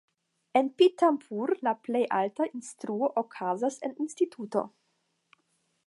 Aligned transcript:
En 0.59 0.69
Pithampur 0.81 1.53
la 1.67 1.73
plej 1.87 2.03
alta 2.21 2.49
instruo 2.61 3.11
okazas 3.25 3.79
en 3.89 3.95
instituto. 4.07 4.69